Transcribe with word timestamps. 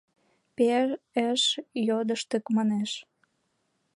Пе-эш 0.55 1.41
йодыштык 1.87 2.43
манеш. 2.55 2.91